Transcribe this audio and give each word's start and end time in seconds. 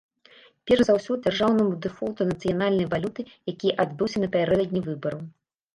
Перш 0.69 0.81
за 0.87 0.95
ўсё, 0.99 1.17
дзяжурнаму 1.25 1.77
дэфолту 1.87 2.27
нацыянальнай 2.31 2.91
валюты, 2.95 3.21
які 3.53 3.77
адбыўся 3.87 4.17
напярэдадні 4.27 4.81
выбараў. 4.91 5.27